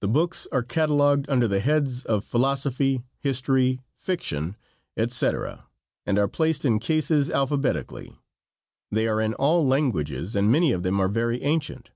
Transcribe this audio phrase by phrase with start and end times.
[0.00, 4.54] The books are catalogued under the heads of philosophy, history, fiction,
[4.96, 5.66] etc.,
[6.06, 8.16] and are placed in cases alphabetically.
[8.92, 11.90] They are in all languages, and many of them are very ancient.